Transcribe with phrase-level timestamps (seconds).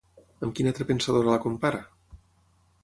[0.47, 1.85] Amb quina altra pensadora la compara?